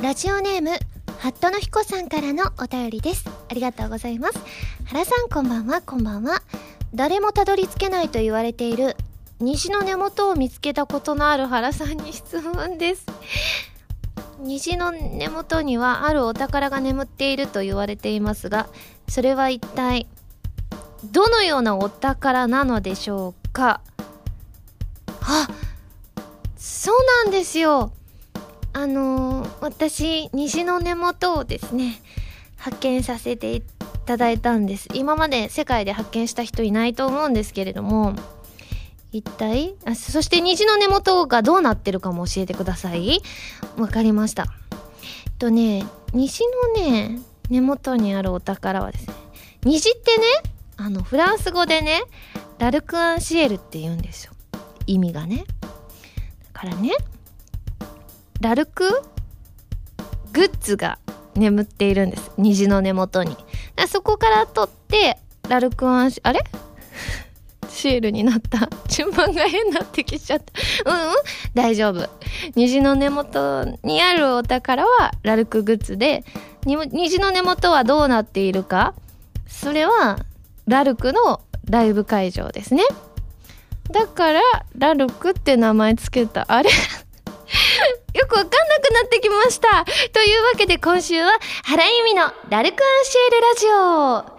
[0.00, 0.70] ラジオネーム
[1.18, 3.28] ハットの彦さんからのお便りです。
[3.50, 4.38] ありがとうございます。
[4.86, 5.82] 原さんこんばんは。
[5.82, 6.40] こんばんは。
[6.94, 8.96] 誰もたどり着けないと言われている
[9.40, 13.06] 虹の根元を見つけたことのある原さんに質問です。
[14.38, 18.68] 虹の根元にはあるお宝が眠っていると言われていますが
[19.08, 20.06] それは一体
[21.10, 23.80] どのようなお宝なのでしょうか？
[25.22, 25.48] あ
[26.56, 27.92] そうなんですよ。
[28.78, 32.00] あのー、私虹の根元をですね
[32.58, 33.62] 発見させてい
[34.06, 34.88] ただいたんです。
[34.94, 38.14] 今まで世界で発見した人いないと思うんですけれども
[39.10, 39.74] 一体？
[39.84, 43.20] あそして虹の根元がどうなってるかも教えてください。
[43.76, 44.44] わかりました。
[44.44, 46.44] えっとね虹
[46.76, 47.18] のね
[47.50, 49.14] 根元にあるお宝はですね
[49.64, 50.24] 虹ってね
[50.76, 52.02] あのフランス語でね
[52.60, 54.34] ラルクアンシエルって言うんですよ。
[54.86, 55.46] 意味がね。
[56.52, 56.92] だからね
[58.40, 59.02] ラルク？
[60.32, 60.98] グッズが
[61.34, 62.30] 眠っているんです。
[62.38, 63.36] 虹の根元に。
[63.88, 66.40] そこから取ってラルクアンシあれ？
[67.68, 68.68] シールになった。
[68.88, 70.52] 順番が変になってきちゃった。
[70.88, 71.14] うんうん。
[71.54, 72.08] 大丈夫。
[72.54, 76.24] 虹の根元にあるお宝はラルクグッズで
[76.64, 78.94] 虹の根元はどうなっているか？
[79.48, 80.20] それは
[80.68, 82.84] ラルクのライブ会場ですね。
[83.90, 84.40] だから
[84.76, 86.44] ラルクって名前つけた。
[86.48, 86.70] あれ？
[88.14, 89.84] よくわかんなくなってきました。
[90.12, 91.32] というわけで今週は
[91.64, 93.66] 原由美のラルクアンシエルラジ
[94.34, 94.38] オ。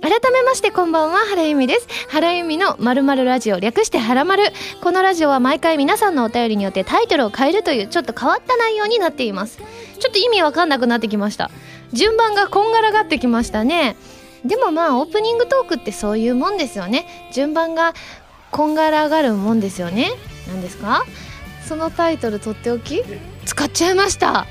[0.00, 1.88] 改めましてこんばんは、原由美です。
[2.08, 4.44] 原由美のまるまるラジオ、略して原丸。
[4.80, 9.58] このラジオは毎回皆さんのお便りによってタイトルを変えるというちょっと変わった内容になっています。
[9.58, 11.50] ちょっと意味わかんなくなってきました。
[11.92, 13.96] 順番がこんがらがってきましたね。
[14.44, 17.30] でもまあオープニングトークってそういうもんですよね。
[17.32, 17.94] 順番が
[18.52, 20.12] こんがらがるもんですよね。
[20.46, 21.04] 何ですか？
[21.68, 23.02] そのタイトルとっておき？
[23.44, 24.46] 使っちゃいました。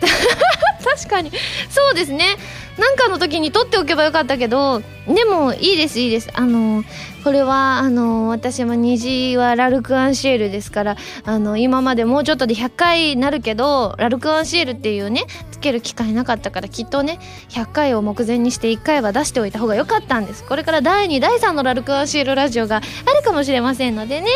[0.84, 1.32] 確かに。
[1.70, 2.36] そうですね。
[2.76, 6.28] なんかの時に撮っておけばよかったけどでもいいですいいです。
[6.34, 6.84] あの
[7.24, 17.18] これはあの私も虹はラルクアンシエルですからあの今までもうちょっとで100回なるけどラルクアンシエルっていうねつける機会なかったからきっとね
[17.50, 20.44] 100回を目前にして1回は出しておいた方が良かったんです。
[20.44, 24.30] これから第2第3のラルクアンシエルラジオがあるかもしれませんのでね。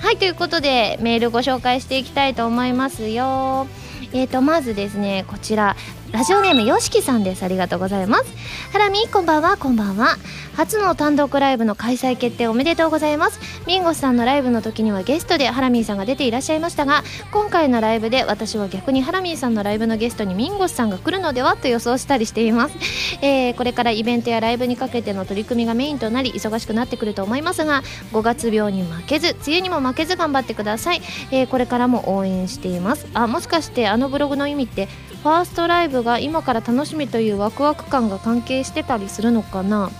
[0.00, 3.66] はいということでメールご紹介していきたいと思いますよ。
[4.12, 5.76] えーとまずですねこちら。
[6.12, 7.44] ラジオネームよしきさんです。
[7.44, 8.34] ありがとうございます。
[8.72, 9.56] ハラミこんばんは。
[9.56, 10.16] こんばんは。
[10.54, 13.38] 初の単独ライブの開催決定おめでとうございます。
[13.66, 22.74] ミンゴスさんのライブの時にはゲストでハラミーさんが出ていらっしゃいましたが今回のライブで私は逆にハラミーさんのライブのゲストにミンゴスさんが来るのではと予想したりしています、
[23.22, 27.82] えー、これからイベントやライブにかけての取り組みがメインとなり忙しくなってくると思いますが
[28.12, 33.06] 5月病に負けず梅雨にも負けず頑張ってください、えー、これからも応援しています。
[33.14, 34.88] あもしかしてあのブログの意味って
[35.22, 39.90] ファーストライブが今から楽しみというワクワク感が関係してたりするのかな？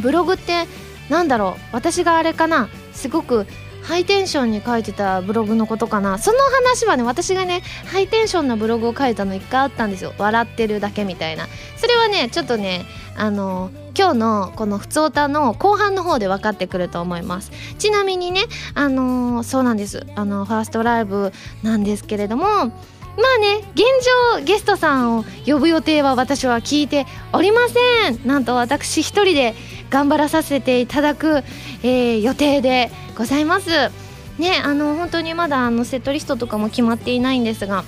[0.00, 0.66] ブログって
[1.08, 1.60] なんだろう？
[1.72, 2.68] 私があれかな？
[2.92, 3.46] すごく
[3.82, 6.18] ハイテンションに書いてたブログのことかな？
[6.18, 10.12] その話はね私がねハイテンションなブログを書いたの一回あったんですよ。
[10.18, 11.46] 笑ってるだけみたいな。
[11.76, 12.84] それはねちょっとね
[13.16, 17.50] あの今日のこの「ふつおた」の後半の方で分かってくると思います。
[17.78, 18.42] ちなみにね
[18.74, 20.06] あのそうなんです。
[20.14, 22.70] あのファーストライブなんですけれども
[23.16, 23.84] まあね現
[24.36, 28.26] 状ゲストさんを呼ぶ予定は私は聞いておりません。
[28.26, 29.54] なんと私一人で
[29.90, 31.42] 頑張らさせていただく、
[31.82, 33.68] えー、予定でございます。
[34.38, 37.84] ねあの本当にまだあのセットリストとかも決まっていないんですが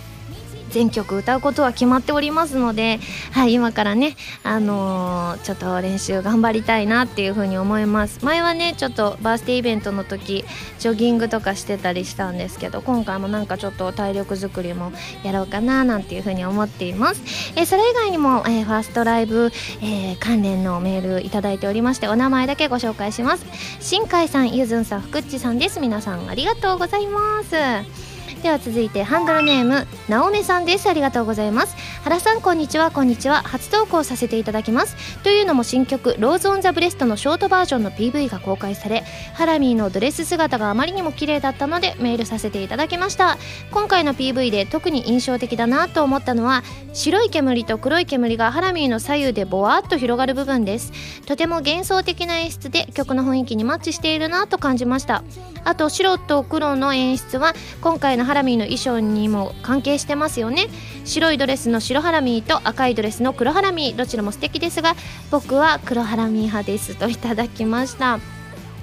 [0.74, 2.98] 全曲歌うことは決まっておりますので、
[3.30, 8.24] はい、今からね、あのー、ちょっと練習頑張りたいなっていうふうに思います。
[8.24, 10.44] 前はねちょっとバースデーイベントの時
[10.80, 14.92] ジョギングとかしてたりしたんですけど今回もなんかちょっと体力づくりも
[15.22, 17.22] やろうかななんていうふうに思っています、
[17.54, 23.46] えー、それ以外にも、えー、ファーストライブ、えー、関連のメールいただいておりましてお名前だけご紹介します。
[23.80, 25.78] 新海さんゆずんさん福地さんです。
[25.78, 28.13] 皆さんありがとうございます。
[28.44, 30.86] では続いてハンドルネームなおめさんです。
[30.86, 31.74] ありがとうございます。
[32.02, 32.90] 原さんこんにちは。
[32.90, 33.40] こんにちは。
[33.40, 34.96] 初投稿させていただきます。
[35.22, 39.02] というのも新曲 Rose on the breast のショートバージョンの PV が公開され
[39.32, 43.38] ハラミーのドレス姿があまりにも綺麗だったのでメールさせていただきました。
[43.70, 46.62] 今回の PV で特に印象的だなと思ったのは
[46.92, 50.92] 白い煙と黒い煙がハラミーの左右でボワーっと広がる部分です。
[51.24, 55.24] とても幻想的な演出で曲の雰囲気にマッチしているなと感じました。
[55.64, 60.66] あと白と黒の演出は今回のハラミーの衣装にも関係してますよね。
[61.04, 64.96] 白いドレスの白ハラミーと赤いドレスの黒ハラミーどちらも素敵ですが
[65.30, 68.18] 僕は黒ハラミー派ですといただきました。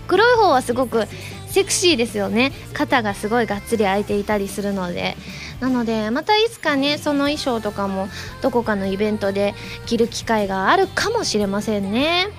[0.08, 1.06] 黒い方はすごく
[1.50, 2.54] セクシーですよね。
[2.72, 5.18] 肩がすごいがっつり開いていたりするので。
[5.60, 8.08] なのでまたいつかねその衣装とかも
[8.42, 9.54] どこかのイベントで
[9.86, 12.30] 着る機会があるかもしれませんね。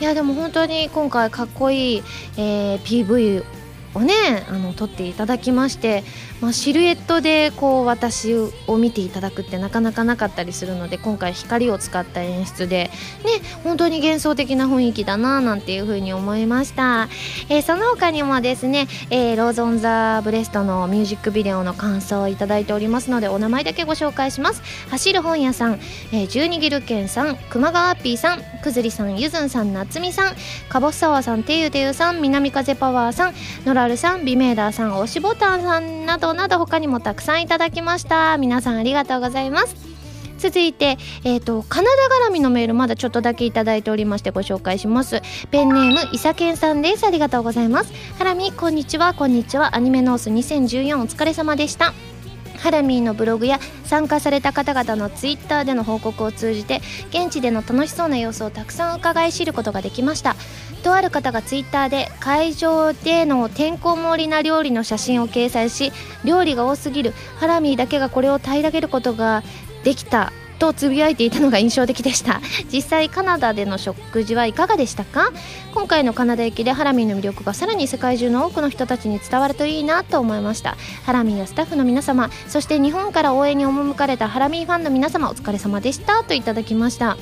[0.00, 2.02] いやでも本当に今回かっこいい、
[2.38, 3.44] えー、PV
[3.94, 4.14] をね
[4.48, 6.04] あの撮っていただきまして
[6.42, 12.90] まあ、シルエットでこう私を見ていただくってなかなかなかったりするので今回光を使った演出で
[13.24, 17.08] ね本当に幻想的な雰囲気だななんていう風に思いました、
[17.48, 24.62] えー、その他にもですね、えー、ローゾン・ザ・ブレストのミュージックビデオの感想をいただいておりますのでお名前だけご紹介します。
[24.90, 25.74] 走る本屋さん、
[26.12, 30.34] えー、十二ギルケンさん熊川ピーさんくずりさんゆずんさんなつみさん
[30.68, 33.34] かぼすさわさんてゆてゆさん南風パワーさん
[33.64, 38.36] ノラルさんビメーダーさん押しボタンさんなどなど他にもたくさんいただきました。
[38.38, 39.76] 皆さんありがとうございます。
[40.38, 45.22] 続いて、えーと、カナダ絡みのメールまだちょっとだけいただいておりましてご紹介します。
[45.52, 47.06] ペンネーム伊佐健さんです。
[47.06, 47.92] ありがとうございます。
[48.18, 49.14] ハラミこんにちは。
[49.14, 49.76] こんにちは。
[49.76, 51.92] アニメノース2014お疲れ様でした。
[52.62, 56.80] ハラミーのブログや参加された方々のツイッターでの報告を通じて
[57.10, 60.36] 現地での楽しそうな様子をたくさん伺い知ることができました。
[60.84, 65.92] とある方がツイッターで会場でのてんこ盛りな料理の写真を掲載し
[66.24, 67.12] 料理が多すぎる。
[67.38, 69.42] ハラミーだけがこれを平らげることが
[69.82, 70.32] できた。
[70.62, 72.40] とつぶやいていたのが印象的でした。
[72.72, 75.32] 実際カナダでの食事はいかがでしたか？
[75.74, 80.76] 今回のカナダ行きでハラミーの魅力がさらに世界中の多くの人たちに伝わるといいなと思いました。
[81.04, 87.16] ハラミーやスタッフの皆様そして日本から応援に赴かれたハラミーファンの皆様お疲れ様でしたといただきました。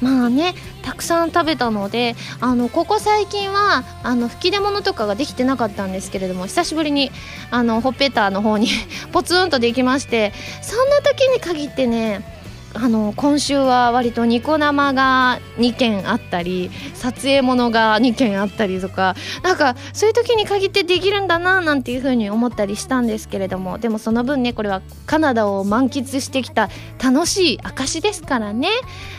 [0.00, 7.10] まあねたくさん食べたのであのここ最近はあの吹き出物とかができてなかったんですけれども久しぶりに
[7.50, 8.68] あのほっぺたの方に
[9.12, 10.32] ポツンとできまして
[10.62, 12.37] そんな時に限ってね
[12.80, 26.70] あの今週は割とニコ生が2件あったり撮影ものが2件あったりとかなんかそういう時に限ってできるんだななんていうふうに思ったりしたんですけれどもでもその分ねこれはカナダを満喫してきた
[27.02, 28.68] 楽しい証ですからね。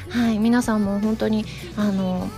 [0.10, 1.46] はい皆さんも本当に
[1.76, 2.30] あの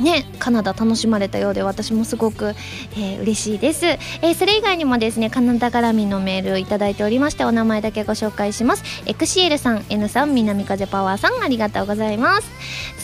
[0.00, 2.54] ね、カナダ楽しまれたようで私もすごく、
[2.92, 8.84] えー、嬉しいです、えー、それ以外にもですねカナダ絡みのメールいただいておりましてお名前だけご紹介します。
[9.06, 12.50] エクシエルさん N さん南風パワーさんありがとうございます。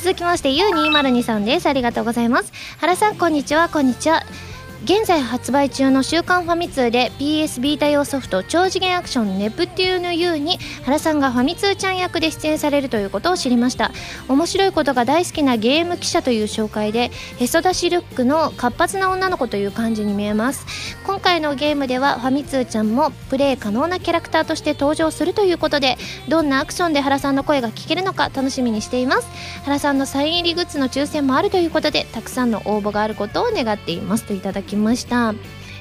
[0.02, 1.66] 続きまして U202 さんです。
[1.66, 2.52] ありがとうございます。
[2.78, 4.22] 原さんこんにちはこんにちは。
[4.84, 13.92] 現在発売中の「週刊ファミ通」で PS ビータ用ソフト超次元アクションネプテューヌ U に原さんがファミ通ちゃん役で出演されるということを知りました。
[14.28, 20.66] 面白いことが大好きなゲーム記者という紹介でへそ出しルックの活発な女の子という感じに見えます。
[21.06, 25.96] 今回のゲームではファミ通ちゃんもプレイ可能なキャラクターとして登場するということで
[26.26, 29.28] どんなアクションで原さんの声が聞けるのか楽しみにしています。
[29.62, 34.24] 原さんのサイン入りグッズの抽選もあるということでたくさんの応募があることを願っています。
[34.24, 35.34] といただききました。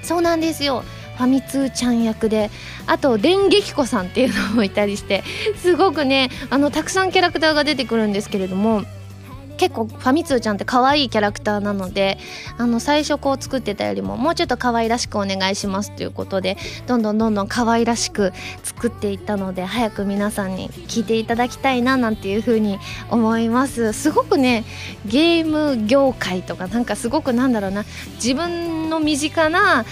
[0.04, 0.84] そうなんですよ。
[1.18, 2.50] ファミ通ちゃん役で。
[2.88, 5.24] あと電撃子さんっていうのもいたりして。
[5.58, 8.84] すごくねあのたくさんキャラクターが出てくるんですけれども。
[9.62, 12.18] 結構ファミ通ちゃんって可愛いキャラクターなので
[12.58, 22.80] あの最初こう作ってたよりももうちょっと可愛らしくお願いしますということでどんどんどんどん可愛らしく作っていったので早く皆さんに聞いていただきたいななんていう風に
[23.12, 23.94] 思います。
[23.94, 24.64] すごくね
[25.06, 27.86] ゲーム業界とかなんかすごくなんだろうな
[28.16, 29.86] 自分の身近な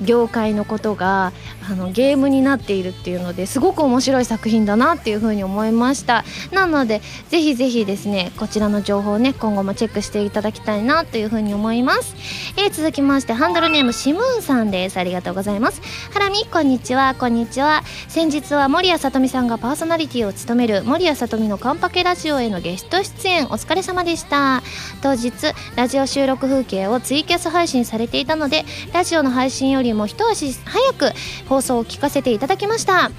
[0.00, 1.32] 業界のことが
[1.68, 6.24] あのゲームになっているっていうのですごく面白い作品だなっていう風に思いました。
[6.52, 12.14] なのでぜひぜひですねこちらの情報をね今後もチェックしていただきたいなという風に思います、
[12.56, 14.98] えー、続きましてハンドルネームシムーンさんです。
[14.98, 15.80] ありがとうございます。
[16.12, 17.14] ハラミこんにちは。
[17.18, 17.82] こんにちは。
[18.08, 23.46] 先日は守谷さとみさんがパーソナリティを務める守谷さとみのカンパケラジオへのゲスト出演。
[23.46, 24.62] お疲れ様でした。
[25.02, 25.32] 当日
[25.76, 31.12] ラジオ収録風景をツイキャス配信されていたのでラジオの配信よりも一足早く
[31.48, 33.10] 放放送を聞かせていただきました。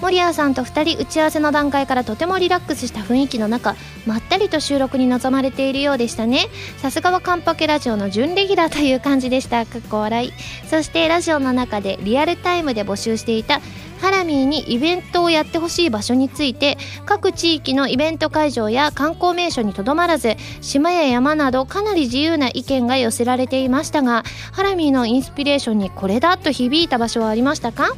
[0.00, 3.74] 守谷さんと2人打ち合わせの段階からとてもリラックスした雰囲気の中
[4.06, 6.46] まったりと収録に臨まれているようでしたね。
[6.78, 9.64] さすがはカンパケラジオの準レギュラーという感じでした。
[9.64, 10.32] かっこ笑い。
[10.68, 13.60] そしてラジオの中でリアルタイムで募集していた
[14.00, 27.94] ハラミーにイベントをやってほしい場所について各地域のイベント会場や観光名所にとどまらず島や山などかなり自由な意見が寄せられていましたがハラミーのインスピレーションにこれだと響いた場所はありましたか？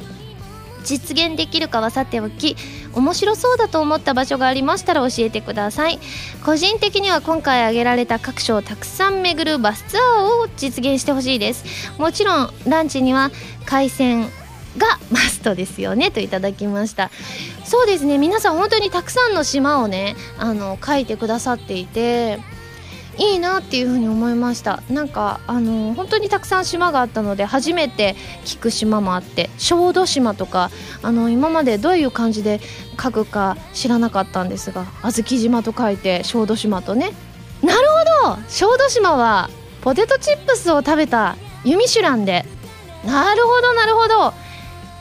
[0.87, 2.55] 実現できるかはさておき
[2.93, 5.99] 面白そうだと思った場所がありましたら教えてください。
[6.45, 11.65] 個人的には今回挙げられた各所をたくさん巡るバスツアーを実現してほしいです。
[11.99, 13.31] もちろんランチには
[13.65, 14.23] 海鮮
[14.77, 17.11] がマストですよねといただきました。
[17.65, 22.39] そうですね皆さん本当にたくさんの島をねあの書いてくださっていて
[23.19, 24.83] いいなっていうふうに思いました。
[24.89, 30.69] なんかあの本当にたくさん島があったので初めて聞く島もあって小豆島とか
[31.01, 32.59] あの今までどういう感じで
[33.01, 37.11] 書くか知らなかったんですが小豆島と書いて小豆島とね。
[37.63, 37.87] なる
[38.23, 38.39] ほど！
[38.49, 39.49] 小豆島は
[39.81, 42.45] ポテトチップスを食べたユミシュランで。
[43.03, 44.33] なるほどなるほど！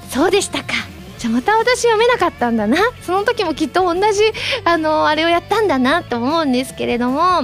[0.08, 0.72] そうでしたか。
[1.18, 2.78] じゃあまた私読めなかったんだな。
[3.02, 4.00] その時もきっと同じ
[4.64, 7.42] あのあれをやったんだなと思うんですけれども。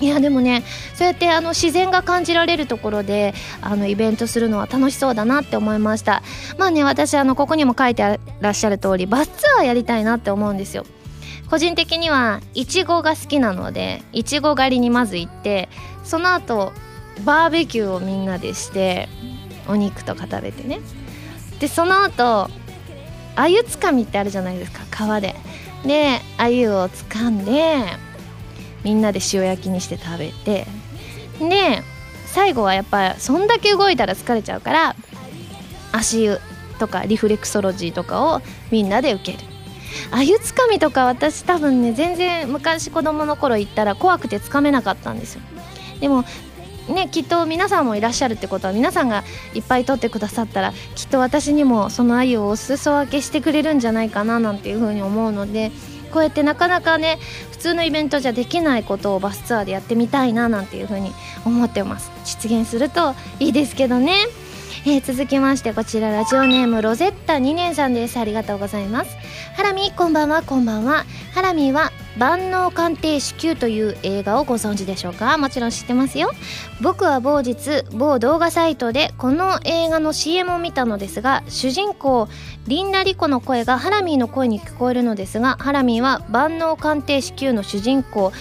[0.00, 0.62] いやでもね
[0.94, 6.22] そうやってあの自然が感じられるところであのイベントするのは楽しそうだなって思いました。
[6.56, 10.86] まあね私あのここにも書いてらっしゃる通りバスツアーやりたいなって思うんですよ。
[11.50, 15.68] 個人的にはいちごが好きなのでいちご狩りにまず行って
[16.04, 16.72] その後
[17.24, 19.08] バーベキューをみんなでして
[19.66, 20.80] お肉とか食べてね。
[21.58, 22.48] でその後
[23.34, 25.34] あゆつかみってあるじゃないですか川で。
[25.84, 27.76] であゆをつかんで
[28.88, 30.66] みんなで塩焼きにして食べて
[31.38, 31.82] で
[32.24, 34.96] 最後はやっぱそんだけ動いたら疲れちゃうから
[35.92, 36.38] 足湯
[36.78, 38.40] とかリフレクソロジーとかを
[38.70, 39.38] みんなで受ける。
[40.10, 45.42] あゆつかみとか私多分ね全然昔子供の頃行ったら怖くてつかめなかったんですよ。
[46.00, 46.24] でも
[46.88, 49.22] ねきっと皆さんもいらっしゃるってことは皆さんが
[49.54, 55.72] いっぱい取ってくださったらきっと私にもそのあゆをお裾分けしてくれるんじゃないかななんていうふうに思うので
[56.08, 57.18] こうやってなかなかね
[57.50, 61.12] 普通のイベントじゃできないことをバスツアーでやってみたいななんていうふうに
[61.44, 62.10] 思ってます。
[62.24, 64.14] 実現するといいですけどね。
[64.90, 68.18] えー、続きましてこちらラジオネームロゼッタ2年さんです。
[68.18, 69.18] ありがとうございます。
[69.54, 70.42] ハラミこんばんは。
[70.42, 71.04] こんばんは。
[71.34, 75.36] ハラミは万能鑑定士 Q という映画をご存知でしょうか？
[75.36, 76.30] もちろん知ってますよ。
[76.80, 82.26] 僕は某日某動画サイトでこの映画の CM を見たのですが主人公
[82.66, 88.32] リンダリコの声がハラミーの声に聞こえるのですがハラミーは万能鑑定士 Q の主人公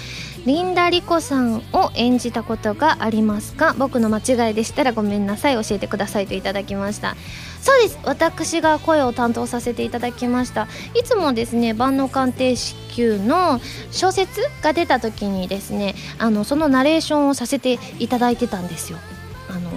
[0.47, 3.75] リンダリコさんを演じたことがありますか？
[3.77, 7.17] 僕の間違いでしたらごめんなさい教えてくださいといただきました。
[7.59, 7.99] そうです。
[8.05, 10.69] 私が声を担当させていただきました。
[10.97, 13.59] いつもですね万能鑑定士級の
[13.91, 18.99] 小説が出た時にですねあのそのナレーションをさせていただいてたんですよ。
[19.49, 19.69] あの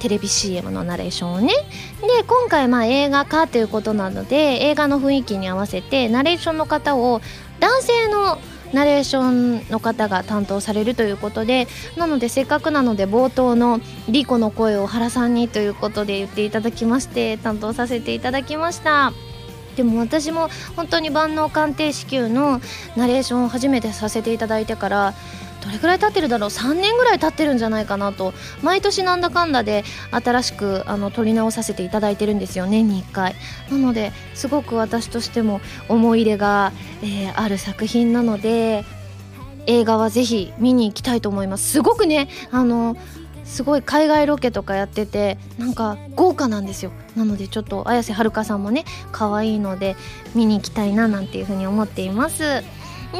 [0.00, 1.54] テレビ CM のナレーションをね。
[2.00, 7.20] で今回まあ映画化ということなので映画の雰囲気に合わせてナレーションの方を
[7.60, 8.38] 男性の
[8.74, 19.12] ナレーションの方が担当されるということでなのでせっかくなので冒頭のリコの声を原さんにということで言っていただきまして担当させていただきました。
[19.76, 22.60] でも私も本当に万能鑑定士級の
[22.96, 25.14] ナレーションを初めてさせていただいてから
[25.64, 28.34] どれくらい経ってるだろう？3年ぐらい経ってるんじゃないかなと。
[28.62, 33.34] 毎年なんだかんだで新しくあの撮り直させていただいてるんですよ年に1回。
[33.70, 38.84] なのですごく私としても思い入れが、えー、ある作品なので
[39.66, 41.70] 映画はぜひ見に行きたいと思います。
[41.70, 42.96] すごくねあの
[43.44, 46.92] すごい海外ロケとかやっててなんか豪華なんですよ。
[47.14, 49.96] なのでちょっと綾瀬はるかさんもね可愛いので
[50.34, 52.62] 見に行きたいななんていうふうに思っています。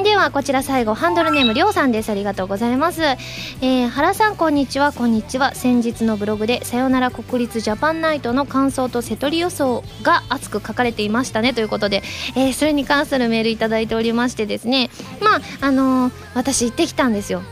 [0.02, 2.10] ではこちら最後ハンドルネームりょうさんです。
[2.10, 4.92] ありがとうございます、えー、原さんこんにちは。
[4.92, 5.54] こんにちは。
[5.54, 11.54] 先日のブログでさよなら国立ジャパンナイトの感想と瀬戸り予想が熱く書かれていましたね。
[11.54, 12.02] ということで、
[12.36, 14.90] えー、それに関するメールいただいておりましてですね。
[15.20, 17.42] まああのー、私行ってきたんですよ。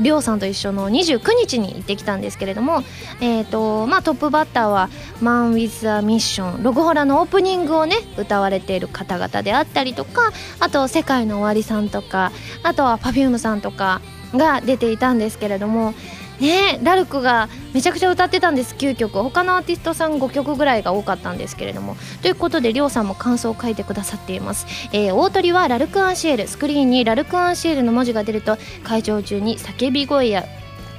[0.00, 2.82] りょうさんと一緒の29日に行ってきたんですけれども、
[3.20, 4.88] えーとまあ、トップバッターは
[5.20, 14.00] 「マン・ウィズ・ア・ミッション」ロゴホラのオープニングをね歌われている方々であったりとかあと「世界の終わり」さんとかあとは Perfume さんとか
[14.34, 15.94] が出ていたんですけれども
[16.40, 19.22] ねラルクがめちゃくちゃ歌ってたんです9曲。
[19.22, 21.96] 他のアーティストさん5曲ぐらいが多かったんですけれども。
[22.22, 30.44] ということでりょうさんも感想を書いてくださっています、えー、大鳥はラルク・アンシエルスクリーンにラルク・アンシエルの文字が出ると会場中に叫び声や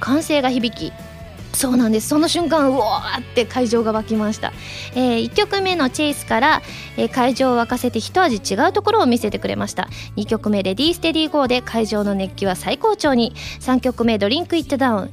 [0.00, 0.92] 歓声が響き
[1.52, 2.08] そうなんです。
[2.08, 4.52] その瞬間うわーって会場が沸きました、
[4.94, 6.62] えー、1曲目の「チェイスから、
[6.96, 9.88] えー、会場を沸かせて一味違うところを見せてくれました。
[10.16, 13.34] 2曲目「レディーステディーゴー」で会場の熱気は最高潮に。
[13.60, 15.10] 3曲目「ドリンクイットダウン」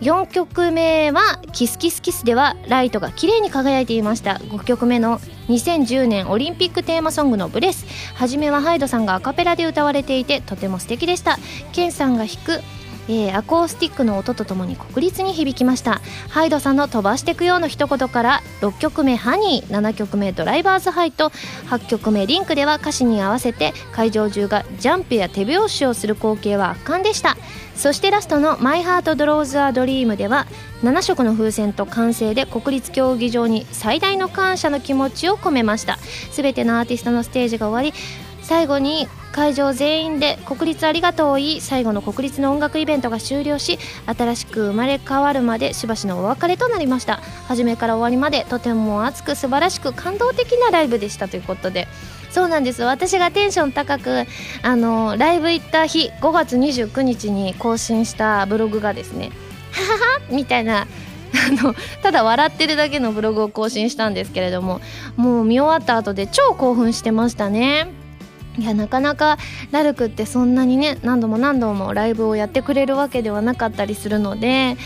[0.00, 4.40] 4曲目は「キスキスキス」ではライトが綺麗に輝いていました。
[4.48, 7.86] 5曲目の2010年オリンピックテーマソングの「ブレス」
[8.16, 11.38] 初めはハイドさんがアカペラで歌われていてとても素敵でした。
[11.72, 12.62] ケンさんが弾く
[13.08, 16.00] 「えー、アコースティックの音とともに国立に響きました。
[16.30, 21.30] ハイドさんの飛ばしてくような一言から6曲目「ハニー」7曲目「ドライバーズハイ」と
[21.70, 27.36] 8曲目「リンク」では歌詞に合わせて会場中がジャンプや手拍子をする光景は圧巻でした。
[27.76, 30.46] そしてラストの「マイハートドローズアドリームでは
[30.84, 35.98] 7色の風船と完成で国立競技場に最大の感謝の気持ちを込めました。
[36.32, 37.98] 全てのアーティストのステージが終わり
[38.44, 47.16] 最後に会場全員で国立ありがとうを言い最後の国立の音楽イベントが終了し新しく生まれ変わるまでしばしのお別れとなりました。
[47.48, 51.88] 初めから終わりまでとても熱く素晴らしく感動的なライブでしたということで。
[52.30, 52.82] そうなんです。
[52.82, 54.24] 私がテンション高く
[54.62, 59.30] あのライブ行った日5月29日に更新したブログがですね
[59.70, 60.86] はははみたいなあ
[61.62, 64.80] のただ笑ってるだけのブログを更新したんですけれども
[65.16, 68.03] もう見終わった後で超興奮してましたね。
[68.58, 69.36] いやなかなか
[69.72, 74.76] ラルクってそんなにね何度も何度もライブをやってくれるわけではなかったりするので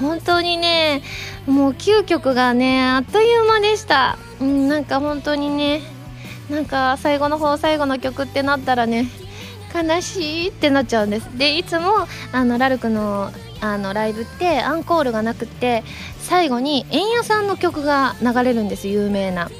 [0.00, 1.02] 本当にね
[1.46, 5.82] もう9曲がねあっという間でした、うん、なんか本当にね
[6.48, 9.06] なんか最後の方最後の曲ってなったらね
[9.74, 15.82] 悲しいってなっちゃうんですでいつもあのラルクのあのライブってアンコールがなくて
[16.20, 19.50] 最後に円屋さんの曲が流れるんです有名な。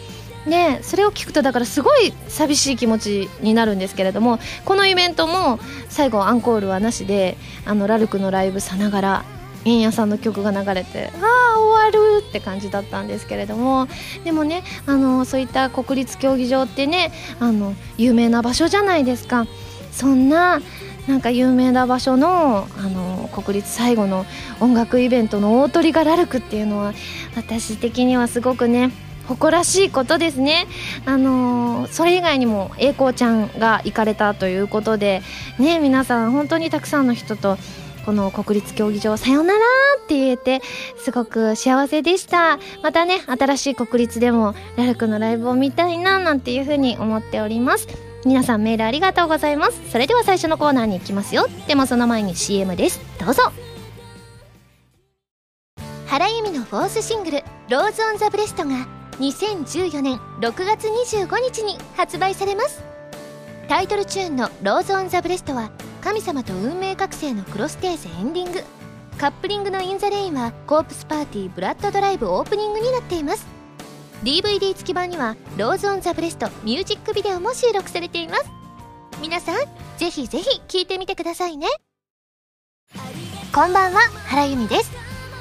[0.48, 9.24] でそれを聞くとだからすごい寂しい気持ちになるんですけれどもこのイベントも最後アンコールはなしであのラルクのライブさながら
[9.64, 13.88] 円屋さんの曲が流れてああ終わるって感じだったんですけれども
[14.24, 19.46] でもねあのそういった国立競技場ってねあの有名な場所じゃないですか。
[19.90, 20.60] そんな
[21.08, 24.26] なんか有名な場所のあの国立最後の
[24.60, 26.92] 音楽イベントの大鳥がラルクっていうのは
[27.34, 28.92] 私的にはすごくね
[29.28, 30.66] 誇らしいことですね。
[31.04, 35.22] あのー、それ以外にも栄光ちゃんが行かれたということで、
[35.58, 37.58] ね、皆さん本当にたくさんの人と
[38.06, 39.60] この国立競技場さよなら
[40.02, 40.62] って言えて
[40.96, 42.58] すごく幸せでした。
[42.82, 47.86] またね新しい国立でもラルクのライブを見たいななんていうふうに思っております。
[48.24, 49.90] 皆さんメールありがとうございます。
[49.90, 51.46] それでは最初のコーナーに行きますよ。
[51.66, 53.00] でもその前に CM です。
[53.20, 53.42] どうぞ。
[56.06, 62.82] 原由実のフォースシングル「ローズ・オン・ザ・ブレスト」が2014年6月25日に発売されます。
[63.68, 65.70] タイトルチューンの「ローズ・オン・ザ・ブレスト」は
[66.00, 68.64] 神様と運命覚醒のクロステーゼエンディング。
[69.18, 73.46] カップリングの「イン・ザ・レイン」はコープスパーティーブラッドドライブオープニングになっています。
[74.22, 78.44] DVD 付き版には「ローズ・オン・ザ・ブレスト」ミュージックビデオも収録されています。
[79.20, 79.56] 皆さん
[79.98, 81.66] ぜひぜひ聴いてみてくださいね。
[83.52, 84.92] こんばんは原由美です。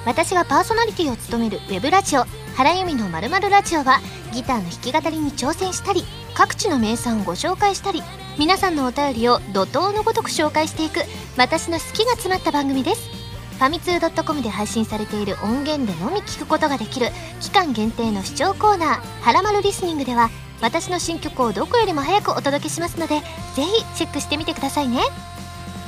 [0.06, 2.26] 私がパーソナリティを務めるウェブラジオ
[2.58, 4.00] 「原由美のまるまるラジオ」は
[4.34, 8.02] ギターの弾き語りに挑戦したり各地の名産をご紹介したり
[8.40, 11.02] 皆さんのお便りを怒涛のごとく紹介していく
[11.38, 13.10] 私の好きが詰まった番組です。
[13.58, 17.10] ファミツー .com で配信されている音源でのみ聞くことができる
[17.42, 20.30] 期間限定の視聴コーナー「はらまるリスニング」では
[20.62, 23.20] 私の新曲をどこよりも早くお届けしますので
[23.56, 25.02] ぜひチェックしてみてくださいね。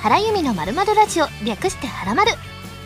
[0.02, 2.32] 原由美のまるまるラジオ略してはらまる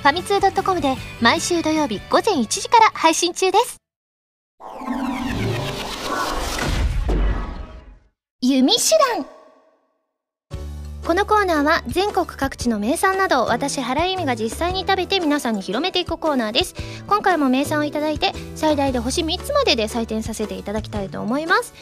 [0.04, 3.78] ファミツー .com で毎週土曜日午前1時から配信中です。
[8.42, 8.82] 弓手
[9.16, 9.26] 段。
[11.06, 16.76] このコーナーは全国各地の名産などを私原由美が実際に食べて皆さんに広めていくコーナーです。
[17.08, 21.74] 今回も名産をいただいて最大で星3つまでで採点させていただきたいと思います。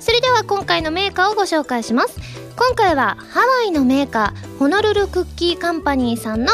[0.00, 2.18] それでは今回のメーカーをご紹介します。
[2.56, 6.52] 今回はハワイのメーカーホノルルクッキーカンパニーさんの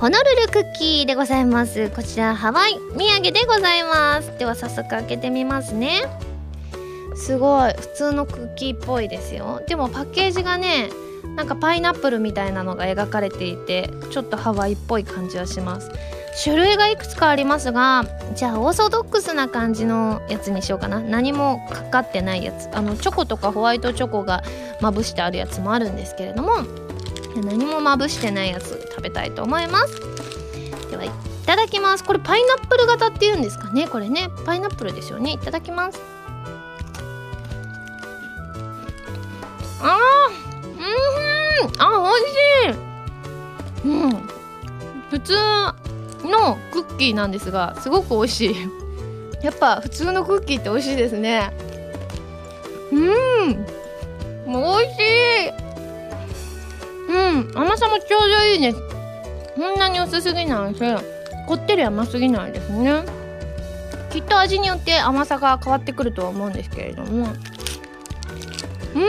[0.00, 1.90] ホノルルクッキーでございます。
[1.90, 4.38] こちらハワイ土産でございます。
[4.38, 6.02] では早速開けてみますね。
[7.16, 7.72] すごい。
[7.72, 9.60] 普通のクッキーっぽいですよ。
[9.66, 10.88] でもパッケージがね
[11.34, 15.90] なんかパイナップルみたいなのが描かれていてちょっとハワイっぽい感じはします。
[16.44, 18.04] 種類がいくつかありますが
[18.36, 21.00] じゃあオーソドックスな感じのやつにしようかな。
[21.00, 22.68] 何もかかってないやつ。
[22.72, 24.44] あのチョコとかホワイトチョコが
[24.80, 26.52] まぶしてあるやつもあるんですけれども。
[27.42, 30.00] 何もまぶしてないやつ食べたいと思います。
[30.90, 31.10] ではい
[31.46, 32.04] ただきます。
[32.04, 33.88] これパイナップル型っていうんですかね。
[33.88, 34.28] これね。
[34.44, 35.32] パイナップルですよね。
[35.32, 35.98] いただきます。
[39.80, 40.48] あー
[41.78, 42.30] あ美味
[42.72, 43.90] しい。
[43.90, 44.28] うん。
[45.10, 45.34] 普通
[46.24, 48.56] のクッキーなんですがすごく美味しい。
[49.42, 51.50] やっぱ普通のクッキーって美味しいですね。
[52.92, 53.66] うん。
[54.46, 55.67] 美味しい。
[57.08, 58.78] うん甘さもちょうどいいです
[59.56, 60.74] そんなに薄すぎない。
[60.74, 60.80] し
[61.46, 63.02] こってり甘すぎないですね。
[64.10, 67.26] きっと味によって甘さが変わってくるとは思うんですけれども。
[68.94, 69.08] うん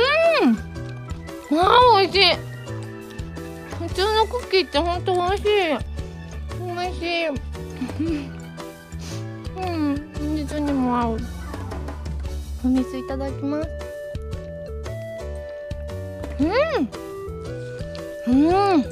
[1.62, 2.36] ああ美味しい。
[3.88, 5.48] 普通のクッキーって本当美味しい。
[6.66, 7.28] 美味しい。
[7.28, 7.32] う
[9.70, 11.18] んお水にも合う。
[12.66, 13.70] お水いただきます。
[16.40, 17.09] うん。
[18.30, 18.84] うん。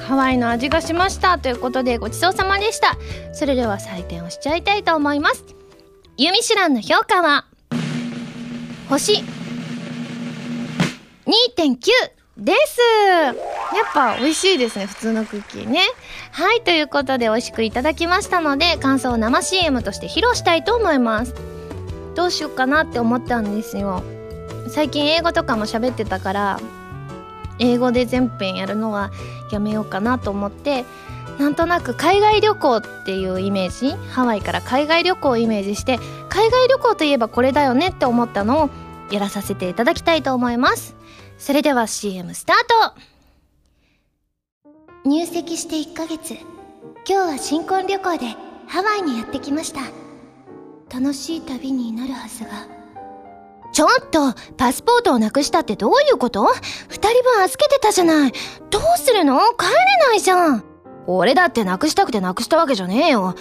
[0.00, 2.96] ハワイの味がしましたということでごちそうさまでした。
[3.32, 5.44] それでは採点をしちゃいたいと思います。
[6.16, 7.46] ユミシュランの評価は？
[8.88, 9.22] 星
[11.56, 11.76] 2.9
[12.36, 12.80] です。
[12.80, 13.34] やっ
[13.94, 15.80] ぱ美味しいですね普通のクッキーね。
[16.32, 21.34] はいということで美味しくいただきましたので感想を生 CM として披露したいと思います。
[22.14, 24.02] どうしようかなって思ったんですよ。
[24.68, 26.60] 最近英語とかも喋ってたから
[27.62, 29.12] 英語で全編やるのは
[29.52, 30.84] やめようかなと思って
[31.38, 35.98] なんとなく海外旅行っていうイメージハワイから海外旅行をイメージして
[36.28, 38.70] 海外旅行といえばこれだよねって思ったのを
[39.10, 40.96] やらさせていただきたいと思います。
[41.38, 42.56] それでは CM スター
[45.04, 45.08] ト。
[45.08, 46.34] 入籍して1ヶ月。
[46.34, 46.44] 今
[47.04, 49.80] 日は新婚旅行でハワイにやってきました。
[50.92, 52.71] 楽しい旅になるはずが。
[53.72, 56.46] ちょっとパスポートをなくしたってどういうこと？
[56.88, 58.32] 二人分預けてたじゃない。
[58.70, 59.38] どうするの？
[59.54, 59.72] 帰れ
[60.08, 60.64] ないじゃん。
[61.06, 63.34] 俺だってなくしたくてなくしたわけじゃねえよ。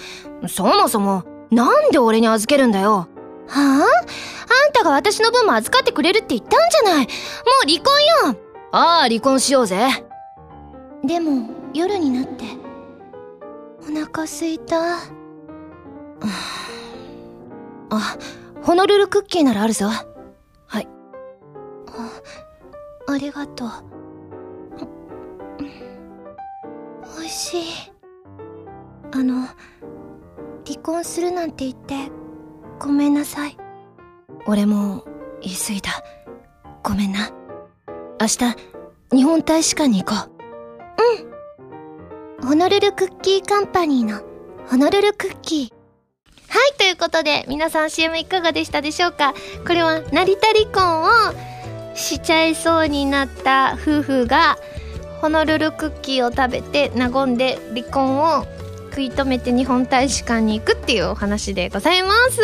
[0.47, 3.07] そもそもなんで俺に預けるんだよ？
[3.47, 3.85] はあ？
[4.65, 7.05] あんたが私の分も預かってくれるって言ったんじゃない。
[7.05, 7.11] も
[7.65, 8.39] う離婚よ。
[8.71, 10.05] ああ離婚しようぜ。
[11.03, 12.45] でも夜になって
[13.81, 14.99] お腹すいた。
[17.89, 18.17] あ
[18.61, 19.89] ホノルルクッキーならあるぞ
[23.11, 23.69] あありがとう。
[27.19, 27.63] 美味しい。
[29.11, 29.47] あの
[30.65, 32.09] 離婚するなんて言って
[32.79, 33.57] ごめんなさい。
[34.47, 35.03] 俺も
[35.41, 35.91] 言い過ぎた。
[36.83, 37.31] ごめんな。
[38.21, 38.37] 明日
[39.13, 40.31] 日本大使館に行こう。
[42.39, 42.47] うん。
[42.47, 44.21] ホノルルクッキーカンパニーの
[44.67, 45.73] ホノルルクッキー。
[46.49, 49.33] はいということで皆さん CM いかがでしたでしょうか？
[49.67, 51.50] これは成田離婚を
[51.95, 54.57] しちゃいそうになった夫婦が
[55.21, 58.45] ホノルルクッキーを食べて和んで離婚を
[58.91, 62.41] 食い止めて日本大使館に行くっていうお話でございます、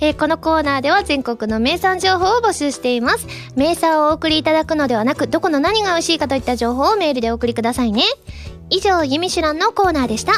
[0.00, 3.26] えー、このコーナーでは全国の名産情報を募集しています。
[3.56, 8.02] 名産をお送りいただくのではなくどこの何が美味しいかといった情報をメールでお送りくださいね。
[8.70, 10.32] 以上「ゆみしゅらん」のコーナーでした。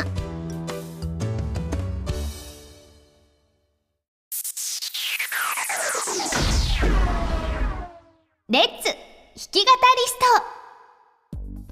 [9.51, 9.69] き語り
[10.07, 10.57] スト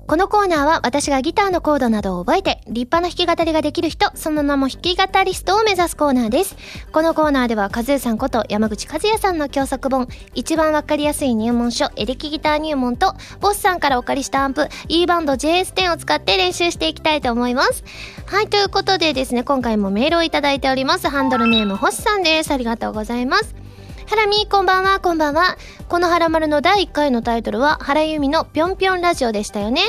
[0.06, 6.56] このコーナーは私がギターのコードなどを覚えて立派な弾き語りができる人、その名も弾き語りストを目指すコーナーです。
[6.92, 17.82] このコーナーでは、カズさんこと山口和也さんの教則本、一番わかりやすい入門書、エレキギター入門と、ボスさんからお借りしたアンプ、E バンド JS10 を使って練習していきたいと思います。
[18.26, 21.08] はい、ということでですね、今回もメールをいただいております。
[21.08, 22.50] ハンドルネーム、星さんです。
[22.50, 23.63] ありがとうございます。
[24.06, 25.56] ハラミこんばんは、こんばんは。
[25.88, 29.80] このハラマルの第1回のタイトルは、原由美のぴょんぴょんラジオでしたよね。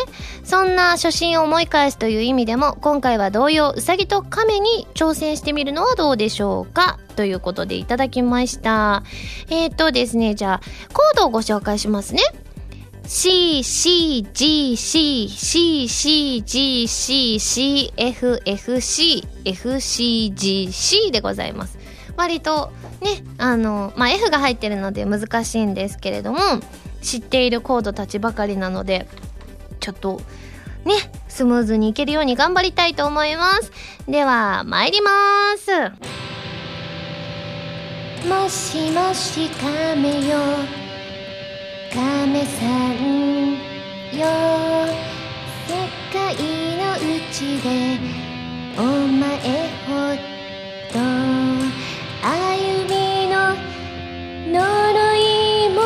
[0.45, 6.97] そんな初心を思い返すという意味でも、今回は同様、うさぎと亀に挑戦してみるのはどうでしょうか？
[7.17, 9.03] ということでいただきました。
[9.49, 10.61] えっ、とですね、じゃあ、
[10.93, 12.21] コードをご紹介しますね。
[13.05, 21.11] C, C, G, C, C, C, G, C, C, F, F, C, F, C, G, C
[21.11, 21.77] でございます。
[22.17, 22.71] 割と
[23.05, 26.39] ねあの、まあ、F が入ってるので難しいんですけれども
[27.01, 29.07] 知っているコードたちばかりなので
[29.79, 30.19] ちょっと
[30.83, 30.95] ね
[31.27, 33.71] スムーズにいけるように頑張りたいと思います。
[34.07, 35.11] では参りま
[35.57, 35.69] す。
[38.25, 40.37] もしもし亀よ
[41.93, 43.51] 亀さん
[44.17, 44.25] よ。
[45.67, 45.75] 世
[46.13, 46.35] 界
[46.77, 46.97] のう
[47.33, 47.99] ちで
[48.77, 49.37] お前
[49.85, 50.99] ほ
[51.49, 51.54] ど。
[52.27, 52.31] 歩
[52.89, 53.53] みの
[54.47, 54.57] 呪
[55.15, 55.85] いもの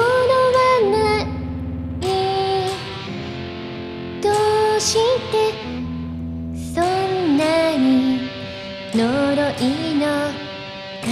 [0.55, 2.07] はない。
[4.21, 4.31] ど
[4.77, 4.93] うし
[5.31, 5.51] て
[6.73, 8.29] そんなに
[8.93, 9.03] 呪
[9.59, 10.05] いの
[11.03, 11.11] か。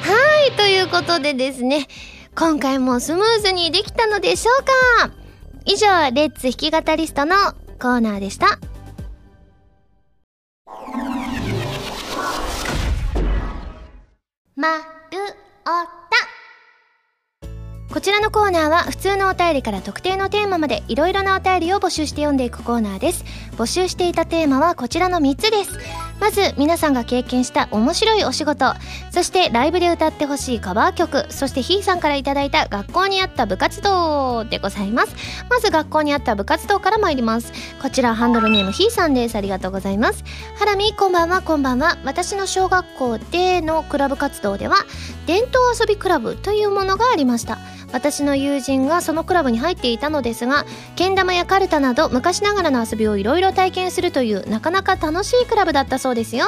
[0.00, 0.08] は
[0.46, 1.86] いということでですね
[2.34, 5.12] 今回もスムーズにできたのでしょうか。
[5.66, 7.36] 以上レッツ弾き語りストの
[7.78, 8.58] コーナーでした。
[14.58, 14.82] まる
[15.66, 15.92] おた。
[17.92, 23.22] こちらのコーナーは普通のお便りから特定のテーマまでいろいろなお便りを募集して読んでいくコーナーです。
[23.58, 25.78] 募集していたテーマはこちらの3つです。
[26.20, 28.74] まず皆さんが経験した面白いお仕事。
[29.10, 31.26] そしてライブで歌ってほしいカバー曲。
[31.30, 35.14] そしてひーさんから頂いた学校にあった部活動でございます。
[35.50, 37.52] まず学校にあった部活動から参ります。
[37.80, 39.36] こちらハンドルネームひーさんです。
[39.36, 40.24] ありがとうございます。
[40.58, 41.96] ハラミこんばんはこんばんは。
[42.04, 44.76] 私の小学校でのクラブ活動では
[45.26, 47.58] 伝統遊びクラブというものがありました。
[47.92, 56.46] 私の友人がそのクラブに入っていたのですがけん玉やカルタなど昔ながらの遊びをいろいろ体験するというなかなか楽しいクラブだったそうですよ。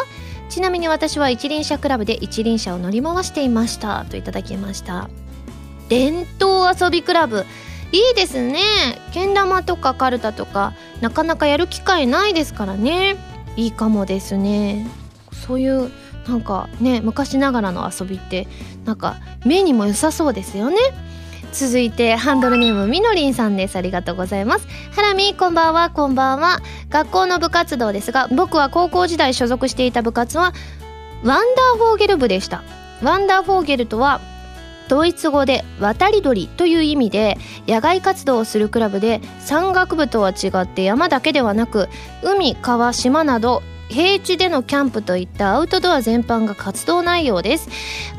[0.48, 4.04] ちなみに私は一輪車クラブで一輪車を乗り回していました。
[4.06, 5.08] といただきました。
[5.88, 7.44] 伝統遊びクラブ。
[7.92, 8.60] いいですね。
[9.12, 13.16] けん玉とかカルタとかなかなかやる機会ないですからね。
[13.56, 14.86] いいかもですね。
[15.32, 15.90] そういう
[16.28, 18.46] なんかね昔ながらの遊びって
[18.84, 20.76] なんか目にも良さそうですよね。
[21.50, 23.76] 続いてハンドルネームみのりんさんです。
[23.76, 24.66] ありがとうございます。
[24.92, 25.88] ハラミこんばんは。
[25.88, 26.60] こんばんは。
[26.90, 30.52] 学校の部活動ですが僕は高校時代所属していた部活は
[31.24, 32.62] ワンダーフォーゲル部でした。
[33.02, 34.20] ワンダーフォーゲルとは
[34.88, 41.88] ドイツ語で渡り鳥という意味で野外活動をするクラブで山岳部とは違って山だけではなく
[42.22, 47.68] 海川島など平地でのキャンプといったアウトドア全般が活動内容です。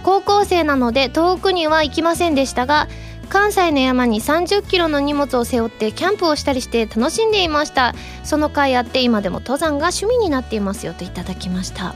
[0.04, 2.88] 高校生なので遠くには行きませんでしたが
[3.30, 7.94] 関西の山に30キロの荷物を背負ってキャンプをしたりして楽しんでいました。
[8.24, 11.94] その甲斐あって今でも登山が趣味になっていますよといただきました。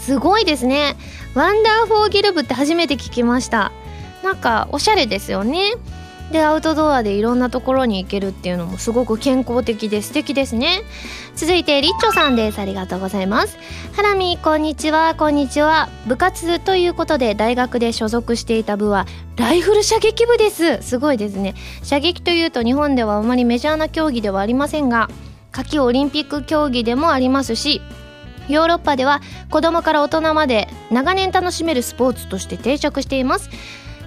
[0.00, 0.96] すごいですね。
[1.34, 3.72] ワンダーフォーゲル部って初めて聞きました。
[4.22, 5.72] なんかおしゃれですよね。
[6.30, 10.82] でアウトドアでいろんなところに行けるっていうのもすごく健康的で素敵ですね。
[11.36, 12.58] 続いてリッチョさんです。
[12.58, 13.58] ありがとうございます。
[13.94, 15.14] ハラミこんにちは。
[15.14, 15.88] こんにちは。
[16.06, 20.82] 部活ということで大学で所属していた部はライフル射撃部です。
[20.82, 21.54] すごいですね。
[21.82, 25.08] 射撃というと日本ではあまりメジャーな競技ではありませんが
[25.52, 27.80] 夏季オリンピック競技でもありますし
[28.48, 33.48] ヨーロッパでは子供から大人まで長年楽しめるスポーツとして定着しています。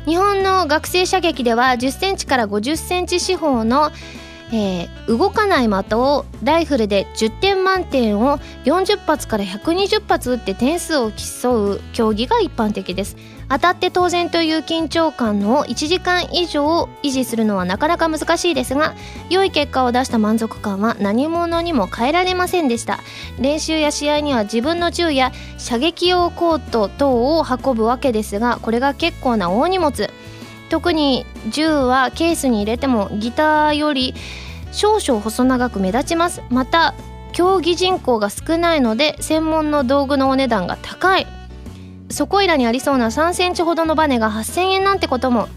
[0.05, 3.91] 日本の学生射撃では1 0センチから5 0センチ四方の、
[4.53, 13.17] えー、動かない的をライフルで10点満点を40発から120発撃って点数を競う競技が一般的です。
[13.49, 18.93] 当たって当然という緊張感を1時間以上維持するのはなかなか難しいですが
[19.29, 22.99] 良い結果を出した満足感は何者にも変えられませんでした。
[23.39, 30.09] 練習や試合には自分の銃や射撃用コート等を運ぶわけですがこれが結構な大荷物。
[30.69, 34.13] 特に銃はケースに入れてもギターより
[34.71, 36.43] 少々細長く目立ちます。
[36.49, 36.93] また
[37.31, 41.38] 競技人口が少ないので専門の道具のお値段が高い。
[42.09, 45.47] そこいらにありそうな3センチほどのバネが8000円なんてことも。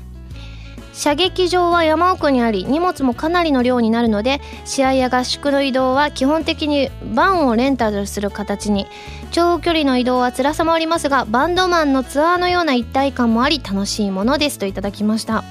[0.92, 8.86] 射撃場は山奥にあり荷物もかなりの量になるので試合や合宿の移動は基本的にバンをレンタルする形に。
[9.30, 15.44] 長距離の移動は辛さもありますがバンドマンのツアーのような一体感もあり楽しいものですといただきました。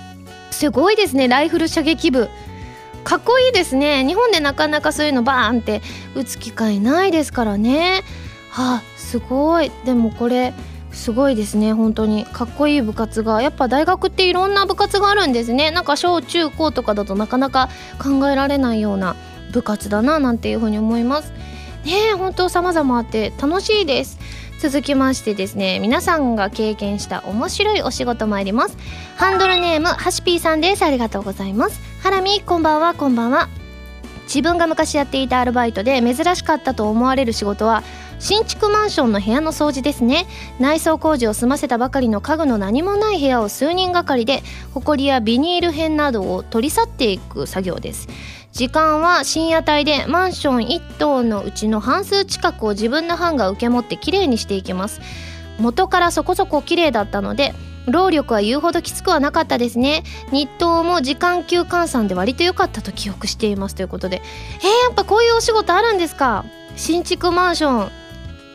[0.51, 2.29] すごいですねライフル射撃部。
[3.03, 4.05] かっこいいですね。
[4.05, 5.81] 日本でなかなかそういうのバーンって
[6.15, 8.03] 打つ機会ないですからね。
[8.51, 9.71] はあすごい。
[9.85, 10.53] でもこれ
[10.91, 12.25] すごいですね本当に。
[12.25, 13.41] かっこいい部活が。
[13.41, 15.71] やっぱ大学っていろんな部活があるんですね。
[15.71, 17.69] なんか小中高とかだとなかなか
[18.01, 19.15] 考えられないような
[19.51, 21.31] 部活だななんていうふうに思います。
[21.85, 24.19] ねえ本当様々あって楽しいです。
[24.59, 28.77] 続きましてですね皆さんが経験した面白いお仕事参ります。
[29.15, 30.83] ハンドルネームハシピーさんです。
[30.83, 31.79] ありがとうございます。
[32.01, 32.93] ハラミこんばんは。
[32.93, 33.49] こんばんは。
[34.25, 37.83] 自分が昔やっていたアルバイトで珍しかったと思われる仕事は
[38.21, 40.27] 新築マンションの部屋の掃除ですね。
[40.59, 44.43] 内装工事を済ませたばかりの家具の何もない部屋を数人がかりで
[44.75, 48.07] 埃やビニール片などを取り去っていく作業です。
[48.51, 55.01] 時間は深夜帯でマンション1棟のうちの半数近くを自分の班が受け持ってきれいにしていきます。
[55.57, 57.55] 元からそこそこ綺麗だったので
[57.87, 60.03] 労力は言うほどきつくはなかったですね。
[60.31, 64.21] 日当も時間給換算で割と良かったと記憶していますということで。
[64.59, 66.45] えー、やっぱこういうお仕事あるんですか？
[66.75, 67.91] 新築マンション。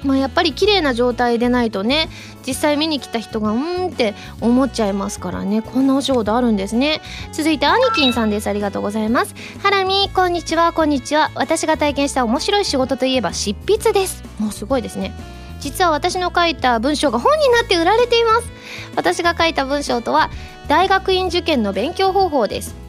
[0.03, 2.09] まあ、やっぱり綺麗な状態でないとね
[2.47, 5.63] 実際見に来た人がうんって思っちゃいますからね。
[5.63, 7.01] こんなお仕事あるんですね。
[7.33, 8.47] 続いてアニキンさんです。
[8.47, 9.35] ありがとうございます。
[9.63, 10.73] ハラミこんにちは。
[10.73, 11.33] こんにちは。
[11.35, 14.23] 私が体験した面白い仕事といえば執筆です。
[14.39, 15.13] もうすごいですね。
[15.61, 18.49] 実は私の書いた文章が本になって売られています。
[18.95, 20.31] 私が書いた文章とは
[20.69, 22.86] 大学院受験の勉強方法です。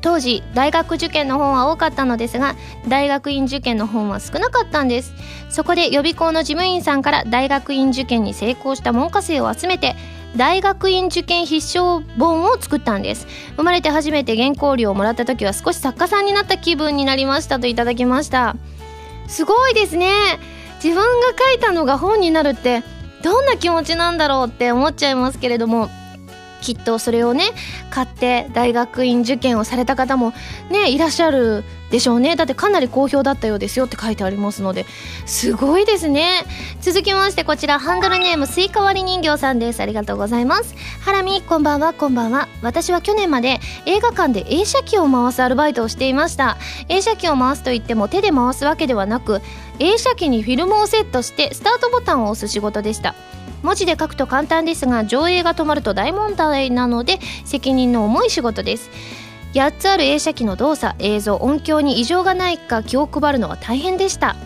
[0.00, 2.54] 当時大学受験の本は多かったのですが
[2.86, 5.12] 大学院受験の本は少なかったんです。
[5.50, 9.96] そこで予備校の事務員さんから大学院受験に成功した門下生を集めて
[10.36, 13.26] 大学院受験必勝本を作ったんです。
[13.56, 18.56] 生まれて初めて原稿料をもらった時は少し作家さんになった気分になりましたといただきました。
[19.26, 20.12] すごいですね。
[20.82, 21.02] 自分が
[21.36, 22.84] 書いたのが本になるって
[23.22, 25.88] どんな気持ちなんだろうって思っちゃいますけれども
[26.60, 27.44] きっとそれをね
[27.90, 30.32] 買って大学院受験をされた方も
[30.70, 32.36] ねいらっしゃるでしょうね。
[32.36, 34.84] だってかなり好評だったようですよって書いてありますので。
[35.24, 36.44] すごいですね。
[36.82, 39.80] 続きましてこちらハンドルネームスイカ割り人形さんです。
[39.80, 40.74] ありがとうございます。
[41.00, 42.48] ハラミこんばんはこんばんは。
[42.62, 46.58] 私は去年まで映画館で映写機を回すアルバイトをしていました。
[46.90, 49.40] 映写機を回すといっても手で回すわけではなく
[49.78, 53.14] 映写機にフィルムをセットしてスタートボタンを押す仕事でした。
[53.62, 58.90] 文字で書くと簡単ですが上映が止まると大問題なので責任の重い仕事です。
[59.54, 64.36] 8つある映写機の動作映像音響に異常がないか気を配るのは大変でした。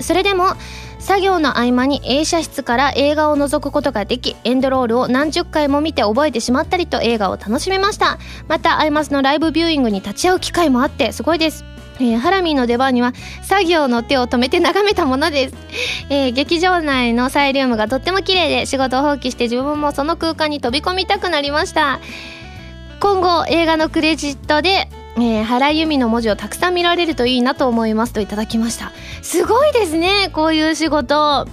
[0.00, 0.54] それでも
[0.98, 8.18] 作業の合間に映写室から映画を覗くことができエンドロールを何十回も見て覚えてしまったりと映画を楽しめました。
[8.48, 11.64] またアイマスのライブビューイングに立ち会う機会もあってすごいです。
[12.00, 15.54] えー、ハラミーの出番には作業の手を止めて眺めたものです、
[16.10, 22.00] えー、劇場内のサイリウムがとっても綺麗で仕事を放棄して自分もその空間に飛び込みたくなりました。
[23.00, 28.92] 今後映画のクレジットでえー、原由美の文字をたくさん見られるといいなと思いますといただきました。
[29.22, 31.46] すごいですねこういう仕事。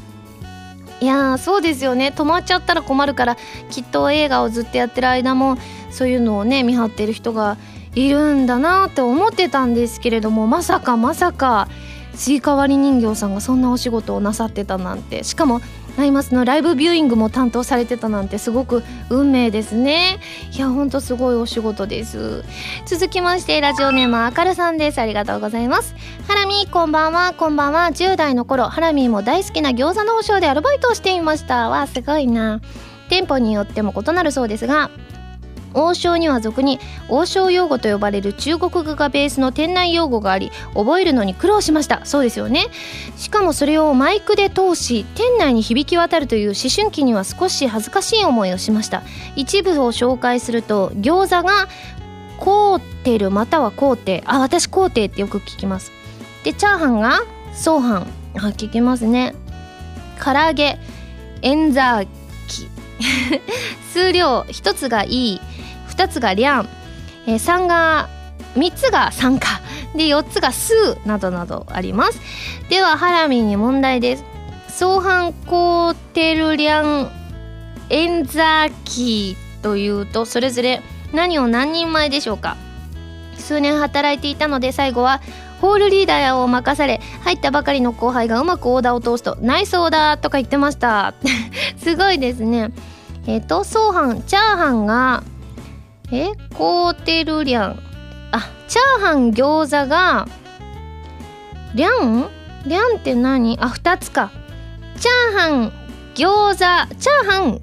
[1.00, 2.14] いやそうですよね。
[2.16, 3.38] 止まっちゃったら困るから
[3.70, 5.58] きっと映画をずっとやってる間も
[5.92, 7.58] そういうのをね見張ってる人が
[7.96, 11.68] いるんだなって思ってたんですけれどもまさかまさか
[12.16, 15.24] スイカ割り人形さんがそんなお仕事をなさってたなんて。
[15.24, 15.62] しかも
[15.98, 20.20] アイマスのライブビューイングも担当されてたなんてすごく運命ですね。
[20.54, 22.44] いやほんとすごいお仕事です。
[22.86, 25.00] 続きましてラジオネームあかるさんです。
[25.00, 25.96] ありがとうございます。
[26.28, 27.34] ハラミこんばんは。
[27.36, 27.88] こんばんは。
[27.88, 31.68] 10代の頃ハラミも大好きな餃子の王将でアルバイトをしていました。
[31.70, 32.62] わすごいな。
[33.10, 34.90] 店舗によっても異なるそうですが
[35.74, 36.80] 王将には俗に
[37.10, 42.06] 王将用語と呼ばれる中国語がベースの店内用語があり覚えるのに苦労しました。
[42.06, 42.68] そうですよね。
[43.18, 49.04] しかもそれをマイクで通し店内に響き渡るという思春期には少し恥ずかしい思いをしました。
[49.36, 51.68] 一部を紹介すると餃子が
[52.38, 55.92] コーテルまたはコーテあ私コーテってよく聞きます。
[56.44, 57.22] でチャーハンが
[57.54, 58.08] ソーハン。
[58.34, 59.36] あ聞きますね。
[60.24, 60.80] 唐揚げ
[61.42, 62.08] エンザー
[62.48, 62.70] キ
[63.94, 65.42] 数量一つがいい。
[65.92, 66.70] 2つがリャン、
[67.28, 68.10] えー、3が
[68.56, 69.62] 3つが参加
[69.96, 72.20] で4つがスーなどなどあります。
[72.70, 74.26] ではハラミに問題です。
[74.70, 77.12] 相反コーテルリャン
[77.90, 80.82] エンザーキーというとそれぞれ
[81.14, 82.58] 何を何人前でしょうか。
[83.38, 85.22] 数年働いていたので最後は
[85.60, 91.14] ホールリーダーを任され入ったばかりの後輩がうまくオーダーを通すと「ナイスオーダー」とか言ってました。
[91.78, 92.72] すごいですね。
[93.28, 95.24] えっ、ー、とソーハンチャーハンが
[96.12, 97.80] えコーテルリャン。
[98.32, 100.28] あチャーハン餃子が
[101.74, 102.30] リャン？
[102.66, 103.58] リャンって何？
[103.60, 104.32] あ2つか。
[105.00, 105.72] チャーハン
[106.16, 107.62] 餃子チャーハン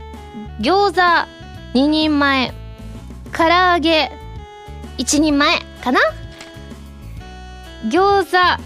[0.60, 2.52] 餃子2人前。
[3.36, 4.10] 唐揚げ
[4.96, 6.00] 1人前かな？
[7.84, 8.60] 餃子あ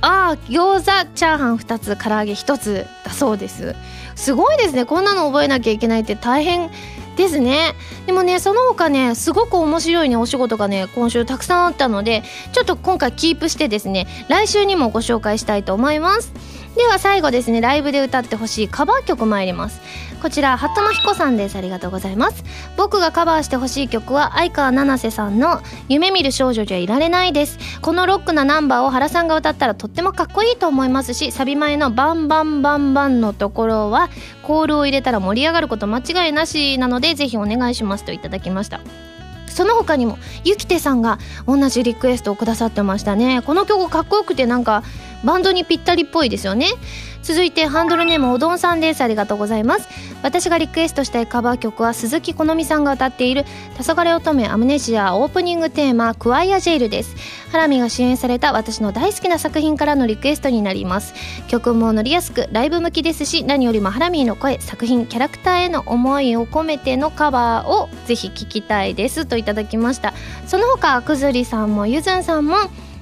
[0.00, 3.74] あ餃子チャーハン2つ唐揚げ1つだそうです。
[4.16, 4.84] すごいですね。
[4.84, 6.70] こんなの覚えなきゃいけないって大変
[7.18, 7.74] ですね。
[8.06, 16.32] でもねその他ねすごく面白いねお仕事がね今週たくさんあったのでちょっと今回キープしてですね来週にもご紹介したいと思います。
[16.76, 19.80] では最後ですねライブで歌ってほしいカバー曲参ります。
[20.20, 21.56] こちら鳩野彦さんです。
[21.56, 22.44] ありがとうございます。
[22.76, 27.58] 僕がカバーしてほしい曲は相川七瀬さんの夢見る少女じゃいられないです。
[27.80, 34.10] このロックなナンバーを原さんが歌ったらとってもかっこいいと思いますしサビ前のバンバンバンバンのところは
[34.42, 38.80] コールを入れたら盛り上がること間違いなしなのでぜひお願いしますといただきました。
[39.46, 43.42] その他にもゆきてさんが同じリクエストをくださってましたね。
[43.42, 44.82] この曲かっこよくてなんか
[45.24, 46.68] バンドにぴったりっぽいですよね。
[47.22, 49.02] 続いてハンドルネームおどんさんです。
[49.02, 49.88] ありがとうございます。
[50.22, 53.44] 私がリクエストしたいカバー曲は鈴木好美さんが歌っている
[53.78, 57.14] 「黄昏乙女アムネシア」オープニングテーマ「クワイアジェイル」です。
[57.52, 61.14] ハラミが主演された私の大好きな作品からのリクエストになります。
[61.48, 70.14] 曲も乗りやすくライブ向きですし何よりもハラミの声作品キャラクターへの思いを込めてのカバーをぜひ聴きたいですといただきました。
[70.46, 72.56] その他くずりさんもゆずんさんも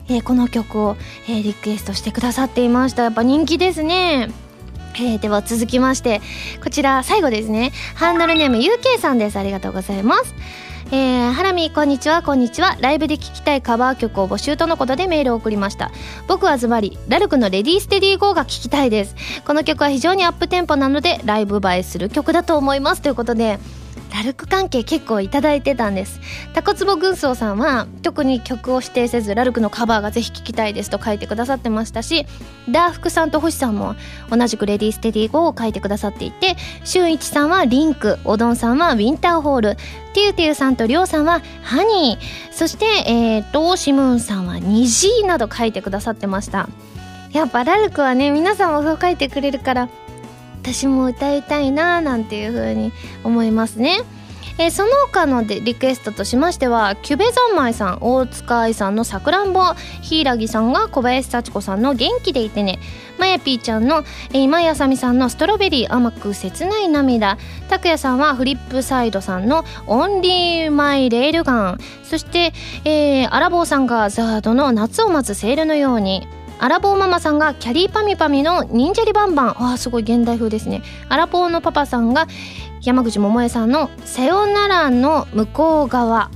[0.09, 0.97] えー、この曲を、
[1.29, 3.03] えー、リクエストしてくださっていました。
[3.03, 4.29] やっぱ人気ですね。
[4.99, 6.23] えー、では続きまして
[6.64, 7.73] こちら最後ですね。
[7.95, 9.38] ハンドルネーム UK さんです。
[9.38, 10.35] ありがとうございます。
[10.92, 12.23] えー、ハラミこんにちは。
[12.23, 12.77] こんにちは。
[12.81, 15.90] ライブで聴きたいカバー曲を募集とのことでメールを送りました。
[16.29, 19.16] 僕はズバリラルクのレディーステディーゴーが聴きたいです。
[19.45, 23.03] この曲は非常にアップテンポなのでライブ映えする曲だと思います。
[23.03, 23.59] ということで
[24.14, 26.21] ラルク関係結構いただいてたんです。
[26.55, 32.27] タコツボ軍曹さんは特に曲を指定せずラルクのカバーがぜひ聴きたいですと書いてくださってましたし
[32.69, 33.95] ダーフクさんと星さんも
[34.31, 39.77] 同じくレディーステディー語を書いてくださっていてシュンイチさんはリンクおどんさんはウィンターホール
[40.15, 46.69] ティウティウさんとリョウさんはハニーそしてえー、とシムーンさんは虹など書いてくださってました。
[47.33, 49.88] やっぱラルクはね皆さんもそう書いてくれるから
[50.67, 52.92] 私も歌いたいななんていう風に
[53.23, 54.00] 思いますね。
[54.58, 59.60] えー、その他のでリクエストとしましてはキュベ三昧さん大塚愛さんのさくらんぼ
[60.02, 62.81] 柊さんが小林幸子さんの元気でいてね。
[63.17, 67.38] まやぴーちゃんの、えー、今井あさみさんのストロベリー甘く切ない涙。
[67.69, 71.79] 拓也さんはフリップサイドさんのオンリーマイレールガン。
[72.02, 72.52] そして、
[72.85, 76.27] えー、アラボーさんがザードの夏を待つセールのように。
[76.59, 80.83] アラボーママさんがキャリーパミパミの忍者リバンバンわあすごい現代風ですね。
[81.09, 82.27] アラボーのパパさんが
[82.83, 86.31] 山口百恵さんの「さよならの向こう側」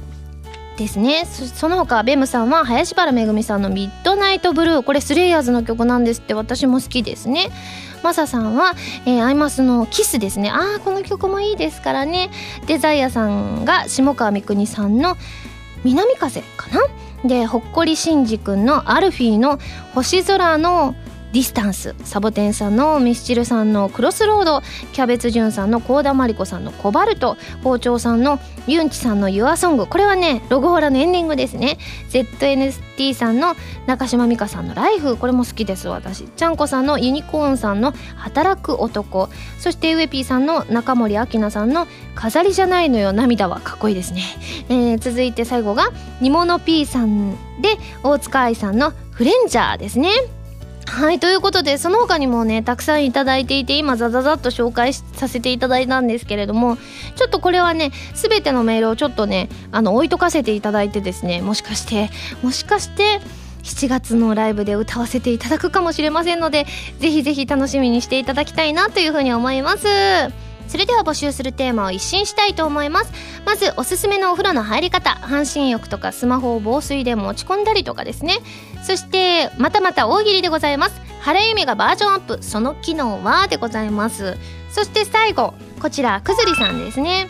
[0.77, 1.27] ですね。
[1.27, 6.35] その他ベムさんは林原めぐみさんの「ミッドナイトブルー」これスレイヤーズの曲なんですって。
[6.35, 7.51] 私も好きですね。
[8.03, 10.51] マサさんは、えー、アイマスの「キス」ですね。
[10.51, 12.31] ああこの曲もいいですからね。
[12.67, 15.17] デザイアさんが下川みくにさんの
[15.85, 16.81] 「南風」かな？
[17.25, 19.59] でほっこりしんじくんのアルフィーの
[19.95, 20.95] 星空の
[21.33, 24.63] ディスタンスサボテンさんのミスチルさんのクロスロード
[24.93, 31.79] キャベツジュンさんのコーダマリコさんのコバルト校長さんのユンチさんのユアソングこれはねロゴホラのエンディングですね。
[32.11, 33.55] ZNST さんの
[33.87, 39.29] 中島美嘉さんのライフこれも好きです私ちゃんこさんのユニコーンさんの働く男
[39.59, 44.23] そしてウエピーさんの中森明菜さんの飾りじゃないのよ涙はかっこいいですね、
[44.69, 50.11] えー、続いて最後が煮物 P さんで大塚愛さんのフレンジャーですね。
[50.91, 56.79] はいということでその他にもねたくさんいただいていて今ザザザっと紹介させていただいたんですけれども
[57.15, 62.11] ちょっとこれはね全てのメールをちょっとねあの置いとかせていただいてですねもしかして
[62.43, 63.21] もしかして
[63.63, 66.67] 7月のライブで歌わせていただくかもしれませんので
[66.99, 70.50] ぜひぜひ楽しみにしていただきたいなというふうに思います。
[70.71, 73.13] それでは募集するテーマを一新したいと思います。
[73.45, 78.39] まずおすすめのお風呂の入り方半身浴とかスマホを防水で持ち込んだりとかですね。
[78.85, 81.01] そしてまたまた大喜利でございます。
[81.23, 83.49] 原由美がバージョンアップその機能は？
[83.49, 84.39] でございます。
[84.71, 87.29] そして最後こちらくずりさんですね。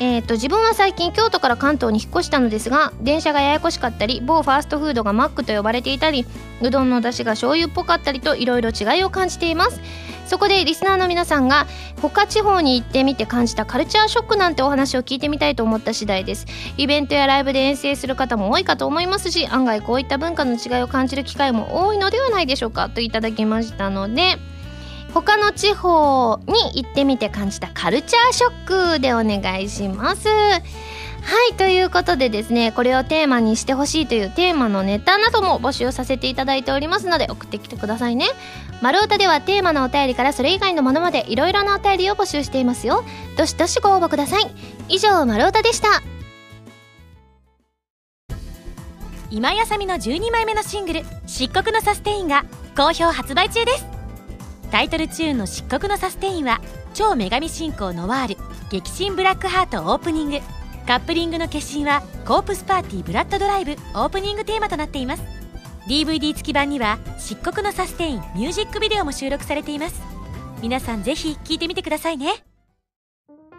[0.00, 6.26] えーと、自分は最近京都から関東に引っ越したのですが電車がややこしかったり某ファーストフードがマックと呼ばれていたり
[6.62, 9.80] うどんの出汁が醤油っぽかったりといろいろ違いを感じています。
[10.26, 11.66] そこでリスナーの皆さんが
[12.00, 16.46] 他地方に行ってみて感じたカルチャーショックなんてお話を聞いてみたいと思った次第です。
[16.78, 24.38] イベントやライブで遠征する方も多いかと思いますし案外こういった文化の違いを感じる機会も多いのではないでしょうかといただきましたので
[25.14, 30.28] 他の地方に行ってみて感じたカルチャーショックでお願いします。
[30.28, 30.60] は
[31.50, 38.26] いということでですねこれをテーマにしてほしいというテーマのネタなども募集させていただいておりますので送ってきてくださいね。
[38.82, 43.04] 丸太ではテーマのお便りからそれ以外のものまでいろいろなお便りを募集していますよ。
[43.38, 44.50] どしどしご応募ください。
[44.88, 46.02] 以上丸太でした。
[49.30, 52.44] 今井あさみの12枚目のシングル「漆黒のサステイン」が
[52.76, 53.93] 好評発売中です。
[54.70, 56.60] タイトルチューンの「漆黒のサステイン」は
[56.94, 58.36] 超女神進行ノワール
[58.70, 60.40] 激震ブラックハートオープニング。
[60.86, 65.22] カップリングの決心はコープスパーティーブラッドドライブオープニングテーマとなっています。
[65.88, 70.02] DVD 付き版には漆黒のサステインミュージックビデオも収録されています。
[70.60, 72.44] 皆さんぜひ聴いてみてくださいね。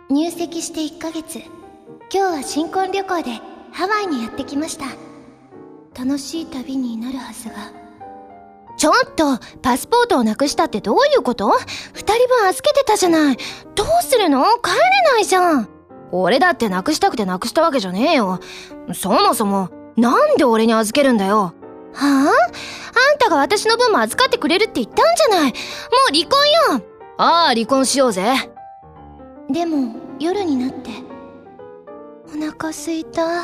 [0.10, 1.40] 入籍して1ヶ月。
[1.40, 1.50] 今
[2.10, 3.40] 日は新婚旅行で
[3.72, 4.86] ハワイにやってきました。
[6.00, 7.85] 楽しい旅になるはずが。
[8.78, 11.52] ちょっとパスポートをなくしたってどういうこと？
[11.94, 13.38] 二人分預けてたじゃない
[13.76, 14.44] どうするの？
[14.58, 14.78] 帰れ
[15.14, 15.70] ないじゃん
[16.12, 18.40] 俺だってなくしたくてなくしたわけじゃねえよ。
[18.94, 21.54] そもそも、なんで俺に預けるんだよ？
[21.94, 22.32] はあ？
[22.98, 25.52] あんたが私の分も預かってくれるって言ったんじゃない。
[25.52, 25.58] も
[26.12, 26.86] う離婚よ
[27.18, 28.34] ああ、離婚しようぜ。
[29.50, 30.90] でも、夜になって、
[32.28, 33.44] お腹すいた。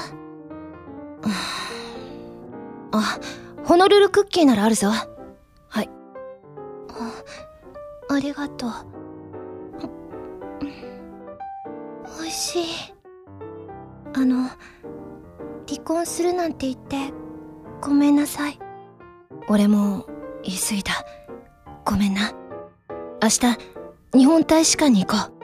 [2.93, 3.19] あ、
[3.63, 4.91] ホノルルクッキーならあるぞ。
[8.13, 8.71] あ、りがとう。
[12.19, 12.63] 美味しい。
[14.13, 14.49] あの
[15.65, 17.13] 離婚するなんて言って
[17.79, 18.59] ごめんなさい。
[19.47, 20.05] 俺も
[20.43, 21.05] 言い過ぎた。
[21.85, 22.33] ごめんな。
[23.23, 23.39] 明日
[24.17, 25.35] 日本大使館に行こう。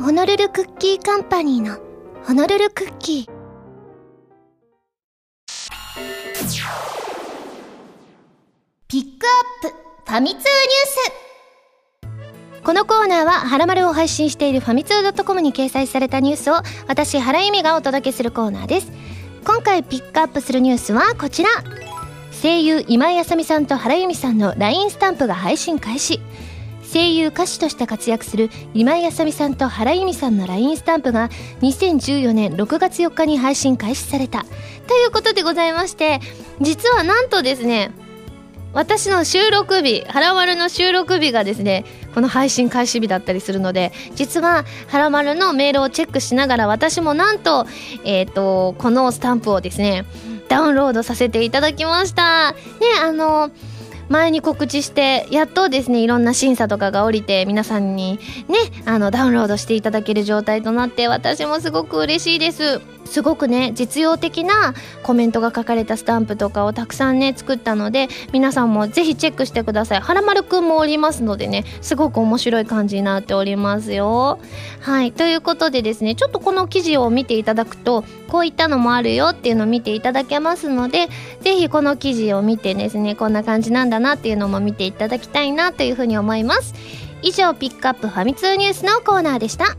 [0.00, 0.04] うん。
[0.04, 1.78] ホノルルクッキーカンパニーの
[2.24, 3.26] ホノルルクッキー。
[8.88, 9.26] ピック
[9.62, 9.85] アップ。
[10.06, 10.48] ファミ通ニュー
[12.60, 12.62] ス。
[12.62, 18.92] このコーナーは「はらまる」を配信しているファミツー .com に掲載されたニュースを私原由美がお届けするコーナーです。
[19.44, 21.48] 今回ピックアップするニュースはこちら。
[22.40, 26.20] 声優今井あさみさんと原由美さんの LINE スタンプが配信開始。
[26.92, 31.30] 声優歌手として活躍する今井あさみさんと原由美さんの LINE スタンプが
[31.62, 34.46] 2014年6月4日に配信開始された。
[34.86, 36.20] ということでございまして
[36.60, 37.90] 実はなんとですね
[38.76, 47.66] 私の収録日「はらまる」の収録日がですねこの配信開始日だったりするので実は「はらまる」のメールをチェックしながら私もなんと,、
[48.04, 50.04] えーと、このスタンプをですね
[50.48, 52.52] ダウンロードさせていただきました。
[52.52, 52.56] ね
[53.02, 53.50] あの
[54.08, 62.95] 前に告知してやっとですねいろんな審査とかが降りて皆さんにねあのダウンロードしていただける状態となって私もすごく嬉しいです。
[63.06, 70.00] すごくね実用的なコメントが書かれたスタンプとかをたくさんね作ったので皆さんもぜひチェックしてください。
[70.00, 74.38] はらまるくんもおりますのでねすごく面白い感じになっておりますよ。
[74.80, 75.12] はい。
[75.12, 81.08] ということでですねちょっとこの記事を見ていただくとこういったのもあるよっていうのを見ていただけますので
[81.40, 86.74] ぜひこの記事を見てですねこんな感じなんだなっていうのも見ていただきたいなというふうに思います。
[87.22, 89.76] 以上ピックアップファミ通ニュースのコーナーでした。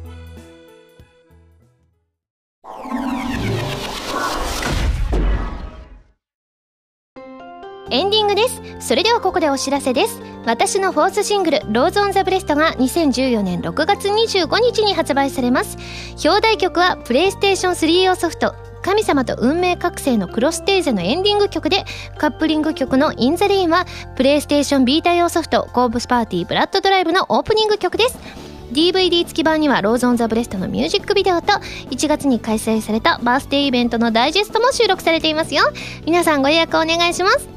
[7.90, 8.62] エンディングです。
[8.80, 10.22] それではここでお知らせです。
[10.46, 15.78] 私のフォースシングル「ローズ・オン・ザ・ブレスト」が2014年6月25日に発売されます。
[16.24, 21.84] 表題曲はプレイステーション3用ソフト神様と運命覚醒のクロステーゼのエンディング曲で
[22.18, 23.86] カップリング曲のインザレインは
[24.16, 28.18] プレイステーションビータ用ソフトコーブスパーティーブラッドドライブのオープニング曲です。
[28.72, 31.54] DVD 付き版にはローズ・オン・ザ・ブレストのミュージックビデオと
[31.90, 35.64] 1月に開催されたバースデーイベントのダイジェストも収録されていますよ。
[36.06, 37.57] 皆さんご予約お願いします。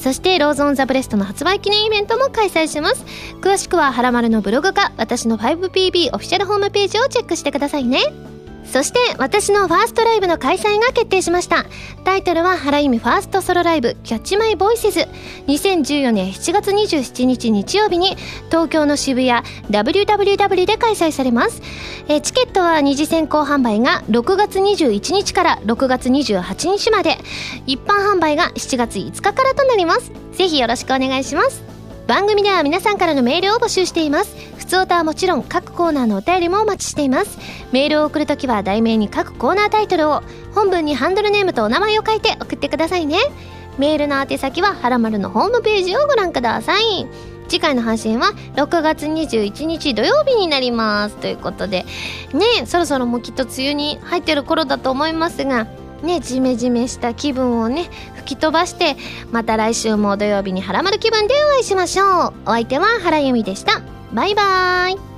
[0.00, 3.04] そしてローズオンザブレストの発売記念イベントも開催します。
[3.42, 8.29] 詳しくははらまるのブログか私の 5PB オフィシャルホームページをチェックしてくださいね。
[8.64, 11.66] そして私のファーストライブの開催が決定しました。
[12.04, 15.08] タイトルは原由実ファーストソロライブキャッチマイボイスズ
[15.48, 21.62] 2014年7月27日日曜日に東京の渋谷 WWW で開催されます。
[22.08, 27.18] えチケットは二次先行販売が6月21日から6月28日まで。
[27.66, 30.12] 一般販売が7月5日からとなります。
[30.32, 31.79] ぜひよろしくお願いします。
[32.10, 34.34] 番組では皆さんからのメールを募集しています。
[34.58, 37.38] 普通歌はもちろん各コーナーのお便りもお待ちしています。
[37.70, 43.16] メールを送るときは題名に各コーナータイトルを本文にハンドルネームとお名前を書いて送ってくださいね。
[43.78, 47.06] メールの宛先ははらまるのホームページをご覧ください。
[47.46, 51.16] 次回の配信は6月21日土曜日になります。
[51.18, 51.86] ということで
[52.34, 55.68] ねそろそろもうきっと梅雨に入ってる頃だと思いますが
[56.02, 58.96] ねジメジメした気分をね吹き飛ばして
[59.32, 62.32] また来週も土曜日にハラマル気分でお会いしましょう。
[62.46, 63.82] お相手は原由美でした。
[64.12, 65.09] バイバーイ。